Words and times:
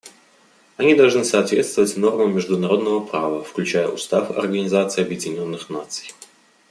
Они 0.77 0.95
должны 0.95 1.23
соответствовать 1.23 1.95
нормам 1.95 2.33
международного 2.35 3.05
права, 3.05 3.43
включая 3.43 3.87
Устав 3.87 4.31
Организации 4.31 5.03
Объединенных 5.03 5.69
Наций. 5.69 6.11